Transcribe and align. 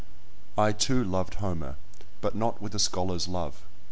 I, 0.57 0.71
too, 0.71 1.03
loved 1.03 1.35
Homer, 1.35 1.75
but 2.21 2.33
not 2.33 2.59
with 2.59 2.73
a 2.73 2.79
scholar's 2.79 3.27
love. 3.27 3.61